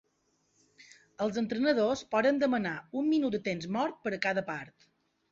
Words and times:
Els 1.25 1.35
entrenadors 1.41 2.01
poden 2.15 2.39
demanar 2.43 2.71
un 3.01 3.11
minut 3.11 3.35
de 3.35 3.41
temps 3.49 3.67
mort 3.75 4.01
per 4.07 4.15
a 4.17 4.19
cada 4.25 4.45
part. 4.49 4.89